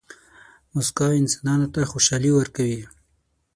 [0.73, 2.81] موسکا انسانانو ته خوشحالي ورکوي.